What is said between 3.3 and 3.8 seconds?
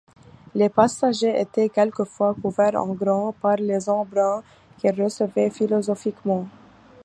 par